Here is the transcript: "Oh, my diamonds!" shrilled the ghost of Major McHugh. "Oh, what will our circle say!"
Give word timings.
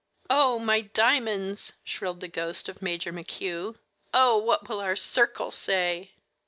"Oh, 0.31 0.57
my 0.57 0.81
diamonds!" 0.81 1.73
shrilled 1.83 2.21
the 2.21 2.27
ghost 2.27 2.67
of 2.67 2.81
Major 2.81 3.13
McHugh. 3.13 3.75
"Oh, 4.15 4.39
what 4.39 4.67
will 4.67 4.79
our 4.79 4.95
circle 4.95 5.51
say!" 5.51 6.13